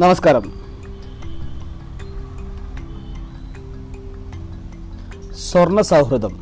നമസ്കാരം. 0.00 0.52
സ്വർണ 5.50 5.80
സൗഹൃദം. 5.80 6.38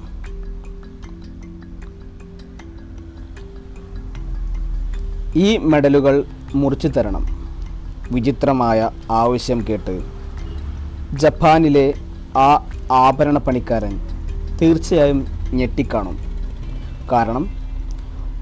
ഈ 5.36 5.56
മെഡലുകൾ 5.56 6.24
മുറിച്ചു 6.54 6.88
തരണം. 6.88 7.26
വിചിത്രമായ 8.10 8.90
ആവശ്യം 9.10 9.64
കേട്ട് 9.68 10.02
ജപ്പാനിലെ 11.12 11.94
ആ 12.38 12.70
ആഭരണ 12.92 13.38
പണിക്കാരൻ 13.38 14.00
തീർച്ചയായും 14.62 15.26
ഞെട്ടിക്കാണും. 15.52 16.18
കാരണം 17.12 17.48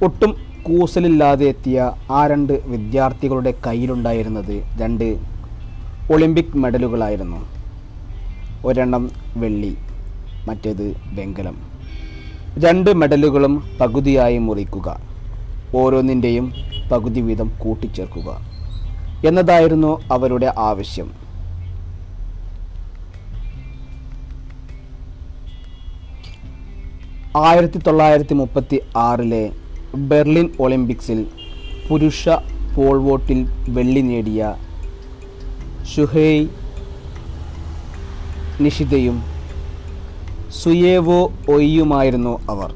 ഒട്ടും 0.04 0.43
കൂസലില്ലാതെ 0.66 1.44
എത്തിയ 1.44 1.78
ആ 2.10 2.26
രണ്ട് 2.26 2.52
വിദ്യാർത്ഥികളുടെ 2.66 3.54
കയ്യിലുണ്ടായിരുന്നത് 3.66 4.54
രണ്ട് 4.80 5.04
ഒളിമ്പിക് 6.12 6.56
മെഡലുകളായിരുന്നു. 6.56 7.40
ഒരെണ്ണം 8.66 9.10
വെള്ളി 9.36 9.72
മറ്റേത് 10.48 10.86
വെങ്കലം. 11.18 11.56
രണ്ട് 12.64 12.90
മെഡലുകളും 13.00 13.54
പകുതിയായി 13.80 14.38
മുറിക്കുക. 14.38 14.88
ഓരോന്നിന്റെയും 15.76 16.46
പകുതി 16.92 17.20
വീതം 17.20 17.48
കൂട്ടിച്ചേർക്കുക 17.62 18.30
എന്നതായിരുന്നു 19.26 19.92
അവരുടെ 20.12 20.52
ആവശ്യം. 20.58 21.08
ആയിരത്തി 27.36 27.78
തൊള്ളായിരത്തി 27.78 28.34
മുപ്പത്തി 28.34 28.80
ആറിലെ 28.96 29.44
ബെർലിൻ 30.10 30.46
ഒളിമ്പിക്സിൽ 30.64 31.18
പുരുഷ 31.88 32.28
പോൾ 32.74 32.96
വോട്ടിൽ 33.06 33.40
വെള്ളി 33.68 34.00
നേടിയ 34.00 34.54
ഷുഹൈ 35.92 36.32
നിഷിതയും 38.64 39.16
സുയേവോ 40.60 41.20
ഒയ്യുമായിരുന്നു 41.54 42.34
അവർ. 42.52 42.70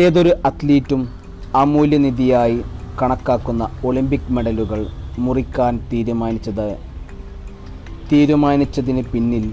ഏതൊരു 0.00 0.32
അത്ലീറ്റും 0.44 1.02
അമൂല്യനിധിയായി 1.62 2.58
കണക്കാക്കുന്ന 3.00 3.64
ഒളിമ്പിക് 3.84 4.32
മെഡലുകൾ 4.36 4.86
മുറിക്കാൻ 5.18 5.74
തീരുമാനിച്ചത് 5.92 6.68
തീരുമാനിച്ചതിന് 8.12 9.02
പിന്നിൽ 9.12 9.44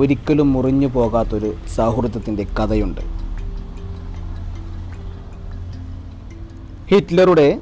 ഒരിക്കലും 0.00 0.52
മുറിഞ്ഞു 0.52 0.86
പോകാത്തൊരു 0.86 1.50
സൗഹൃദത്തിന്റെ 1.76 2.46
കഥയുണ്ട്. 2.58 3.21
ഹിറ്റ്ലറുടെ 6.92 7.58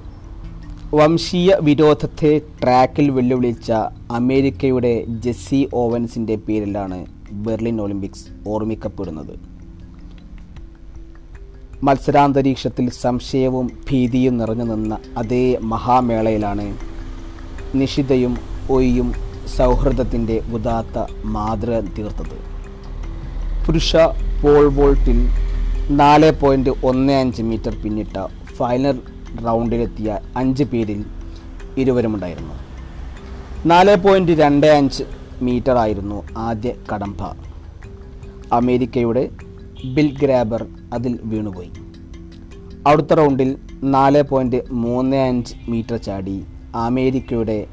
വംശീയ 0.94 1.56
വിരോധത്തെ 1.60 2.40
ട്രാക്കിൽ 2.62 3.10
വെല്ലുവിളിച്ച 3.10 3.72
അമേരിക്കയുടെ 4.10 5.04
ജെസ്സി 5.08 5.68
ഓവൻസിന്റെ 5.74 6.36
പേരിലാണ് 6.36 7.06
ബെർലിൻ 7.32 7.80
ഒളിമ്പിക്സ് 7.80 8.24
ഓർമ്മിക്കപ്പെടുന്നത്. 8.48 9.40
മത്സരാന്തരീക്ഷത്തിൽ 11.82 12.90
സംശയവും 12.90 13.70
ഭീതിയും 13.90 14.38
നിറഞ്ഞു 14.38 14.64
നിന്ന 14.64 14.98
അതേ 15.18 15.58
മഹാമേളയിലാണ് 15.62 16.76
നിഷിതയും 17.74 18.36
ഒയ്യും 18.70 19.14
സൗഹൃദത്തിന്റെ 19.56 20.42
ഉദാത്ത 20.52 21.06
മാതൃക 21.24 21.80
തീർത്തത്. 21.80 22.36
പുരുഷ 23.66 23.96
പോൾ 24.42 24.74
വോൾട്ടിൽ 24.74 25.28
നാല് 25.90 26.32
പോയിന്റ് 26.40 26.70
ഒന്ന് 26.84 27.12
അഞ്ച് 27.12 27.42
മീറ്റർ 27.42 27.82
പിന്നിട്ട 27.82 28.26
ഫൈനൽ 28.56 29.00
റൗണ്ടിലെത്തിയ 29.46 30.18
അഞ്ച് 30.36 30.64
പേരിൽ 30.64 31.04
ഇരുവരുമുണ്ടായിരുന്നു. 31.78 32.54
നാല് 33.66 33.96
പോയിന്റ് 33.96 34.32
രണ്ട് 34.32 34.66
അഞ്ച് 34.66 35.04
മീറ്റർ 35.42 35.76
ആയിരുന്നു 35.76 36.22
ആദ്യ 36.36 36.72
കടമ്പ. 36.92 37.36
അമേരിക്കയുടെ 38.52 39.30
ബിൽ 39.84 40.18
ഗ്രാബർ 40.22 40.66
അതിൽ 40.92 41.18
വീണുപോയി. 41.22 41.70
അടുത്ത 42.86 43.12
റൗണ്ടിൽ 43.12 43.56
നാല് 43.82 44.22
പോയിന്റ് 44.22 44.62
മൂന്ന് 44.70 45.16
അഞ്ച് 45.16 45.54
മീറ്റർ 45.68 45.96
ചാടി 45.96 46.44
അമേരിക്കയുടെ 46.74 47.66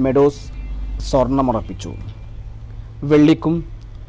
മെഡോസ് 0.00 0.52
സ്വർണമുറപ്പിച്ചു. 1.00 1.92
വെള്ളിക്കും 3.02 3.64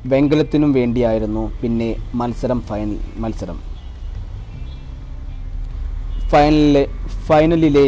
വെങ്കലത്തിനും 0.06 0.74
വേണ്ടിയായിരുന്നു 0.74 1.52
പിന്നെ 1.62 1.96
മത്സരം 2.14 2.62
ഫൈനൽ 2.62 3.00
മത്സരം. 3.18 3.73
ഫൈനലിലെ 6.32 6.84
ഫൈനലിലെ 7.28 7.88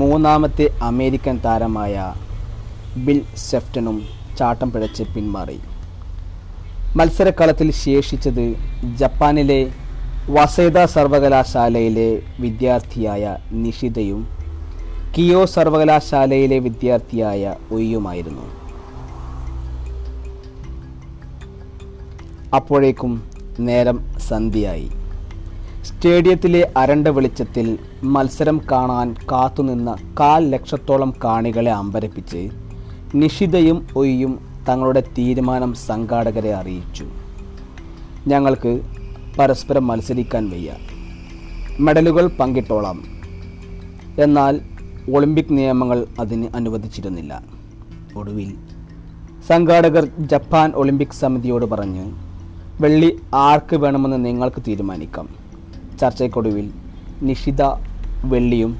മൂന്നാമത്തെ 0.00 0.66
അമേരിക്കൻ 0.82 1.36
താരമായ 1.44 1.94
ബിൽ 3.06 3.20
സെഫ്റ്റനും 3.48 3.96
ചാട്ടം 4.38 4.68
പിഴച്ച് 4.72 5.04
പിന്മാറി. 5.14 5.58
മത്സരക്കളത്തിൽ 6.98 7.68
ശേഷിച്ചത് 7.84 8.44
ജപ്പാനിലെ 9.00 9.60
വസേദ 10.36 10.78
സർവകലാശാലയിലെ 10.94 12.08
വിദ്യാർത്ഥിയായ 12.40 13.36
നിഷിതയും 13.64 14.20
കിയോ 15.16 15.42
സർവകലാശാലയിലെ 15.54 16.58
വിദ്യാർത്ഥിയായ 16.66 17.54
ഒയ്യുമായിരുന്നു. 17.72 18.46
അപ്പോഴേക്കും 22.58 23.12
നേരം 23.68 23.98
സന്ധ്യയായി. 24.28 24.88
സ്റ്റേഡിയത്തിലെ 25.86 26.72
അരണ്ട 26.76 27.08
വെളിച്ചത്തിൽ 27.08 27.78
മത്സരം 28.02 28.60
കാണാൻ 28.72 29.16
കാത്തുനിന്ന 29.32 29.96
കാൽ 30.20 30.50
ലക്ഷത്തോളം 30.50 31.14
കാണികളെ 31.24 31.70
അമ്പരപ്പിച്ച് 31.70 32.50
നിഷിതയും 33.14 33.88
ഒയ്യും 33.96 34.38
തങ്ങളുടെ 34.68 35.02
തീരുമാനം 35.18 35.74
സംഘാടകരെ 35.74 36.54
അറിയിച്ചു. 36.54 37.04
ഞങ്ങൾക്ക് 38.28 38.80
പരസ്പരം 39.38 39.86
മത്സരിക്കാൻ 39.86 40.50
വയ്യ. 40.50 40.72
മെഡലുകൾ 41.80 42.26
പങ്കിട്ടോളാം. 42.26 42.98
എന്നാൽ 44.18 44.60
ഒളിമ്പിക് 45.14 45.56
നിയമങ്ങൾ 45.58 46.06
അതിന് 46.20 46.46
അനുവദിച്ചിരുന്നില്ല. 46.54 47.42
ഒടുവിൽ 48.16 48.56
സംഘാടകർ 49.48 50.04
ജപ്പാൻ 50.18 50.70
ഒളിമ്പിക് 50.70 51.20
സമിതിയോട് 51.20 51.64
പറഞ്ഞ് 51.64 52.06
വെള്ളി 52.80 53.18
ആർക്ക് 53.34 53.76
വേണമെന്ന് 53.76 54.26
നിങ്ങൾക്ക് 54.26 54.62
തീരുമാനിക്കാം. 54.68 55.28
ചർച്ചയ്ക്കൊടുവിൽ 56.00 56.66
നിഷിത 57.28 57.62
വെള്ളിയും 58.24 58.72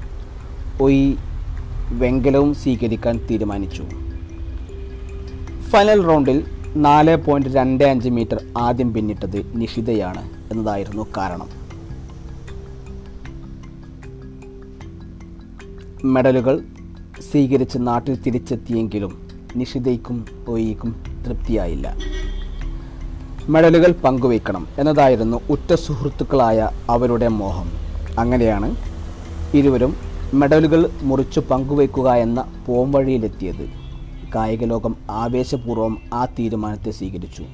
ഒയ് 0.80 1.06
വെങ്കലവും 2.02 2.54
സ്വീകരിക്കാൻ 2.54 3.16
തീരുമാനിച്ചു. 3.30 3.84
ഫൈനൽ 5.70 6.00
റൗണ്ടിൽ 6.08 6.38
നാല് 6.76 7.16
പോയിന്റ് 7.16 7.54
രണ്ട് 7.54 7.84
അഞ്ച് 7.84 8.08
മീറ്റർ 8.08 8.38
ആദ്യം 8.58 8.92
പിന്നിട്ടത് 8.94 9.38
നിഷിതയാണ് 9.60 10.22
എന്നതായിരുന്നു 10.52 11.06
കാരണം. 11.16 11.48
മെഡലുകൾ 16.14 16.56
സ്വീകരിച്ച് 17.30 17.78
നാട്ടിൽ 17.88 18.16
തിരിച്ചെത്തിയെങ്കിലും 18.22 19.14
നിഷിതയ്ക്കും 19.56 20.18
ഒയ്ക്കും 20.48 20.90
തൃപ്തിയായില്ല. 21.26 21.86
മെഡലുകൾ 23.52 23.92
പങ്കുവയ്ക്കണം 24.04 24.68
എന്നതായിരുന്നു 24.78 25.40
ഉറ്റ 25.50 25.74
സുഹൃത്തുക്കളായ 25.74 26.70
അവരുടെ 26.90 27.28
മോഹം. 27.28 27.68
അങ്ങനെയാണ് 28.18 28.68
ഇരുവരും 29.54 29.96
മെഡലുകൾ 30.34 30.90
മുറിച്ച് 31.02 31.40
പങ്കുവയ്ക്കുക 31.40 32.08
എന്ന 32.24 32.40
പോംവഴിയിലെത്തിയത്. 32.66 33.64
കായിക 34.34 34.64
ലോകം 34.64 34.96
ആവേശപൂർവം 35.10 35.98
ആ 36.14 36.24
തീരുമാനത്തെ 36.24 36.90
സ്വീകരിച്ചു. 36.90 37.44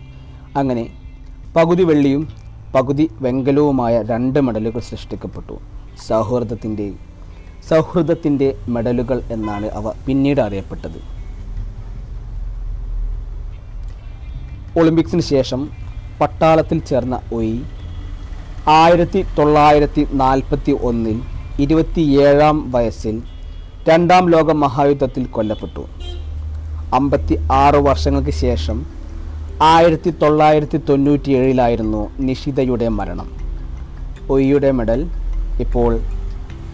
അങ്ങനെ 0.57 0.85
പകുതി 1.57 1.83
വെള്ളിയും 1.83 2.29
പകുതി 2.75 3.11
വെങ്കലവുമായ 3.21 4.03
രണ്ട് 4.03 4.39
മെഡലുകൾ 4.39 4.81
സൃഷ്ടിക്കപ്പെട്ടു. 4.81 5.57
സൗഹൃദത്തിന്റെ 6.09 6.93
സൗഹൃദത്തിന്റെ 7.69 8.57
മെഡലുകൾ 8.69 9.23
എന്നാണ് 9.31 9.67
അവ 9.71 9.93
പിന്നീട് 10.07 10.41
അറിയപ്പെട്ടത്. 10.41 11.01
ഒളിമ്പിക്സിന് 14.81 15.21
ശേഷം 15.21 15.84
പട്ടാളത്തിൽ 16.21 16.79
ചേർന്ന 16.79 17.21
ഒയ് 17.33 17.59
ആയിരത്തി 18.69 19.25
തൊള്ളായിരത്തി 19.39 20.07
നാൽപ്പത്തി 20.13 20.73
ഒന്നിൽ 20.83 21.21
ഇരുപത്തിയേഴാം 21.59 22.71
വയസ്സിൽ 22.73 23.23
രണ്ടാം 23.89 24.31
ലോക 24.31 24.53
മഹായുദ്ധത്തിൽ 24.53 25.25
കൊല്ലപ്പെട്ടു. 25.25 25.85
അമ്പത്തി 26.95 27.39
ആറ് 27.53 27.75
വർഷങ്ങൾക്ക് 27.75 28.31
ശേഷം 28.31 28.87
ആയിരത്തി 29.63 30.11
തൊള്ളായിരത്തി 30.11 30.77
തൊണ്ണൂറ്റിയേഴിലായിരുന്നു 30.77 32.11
നിഷിതയുടെ 32.19 32.89
മരണം. 32.89 33.29
ഒയ്യുടെ 34.31 34.71
മെഡൽ 34.71 35.11
ഇപ്പോൾ 35.61 36.01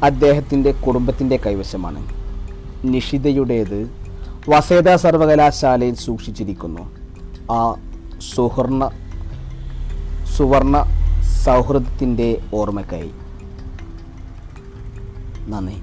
അദ്ദേഹത്തിന്റെ 0.02 0.72
കുടുംബത്തിന്റെ 0.72 1.36
കൈവശമാണ്. 1.46 2.08
നിഷിതയുടേത് 2.84 3.90
വസേദ 4.48 4.94
സർവകലാശാലയിൽ 4.94 5.94
സൂക്ഷിച്ചിരിക്കുന്നു. 5.94 6.90
ആ 7.52 7.74
സുവർണ 8.34 8.90
സുവർണ 10.36 10.76
സൗഹൃദത്തിന്റെ 11.44 12.28
ഓർമ്മക്കായി 12.58 13.12
നന്ദി. 15.52 15.76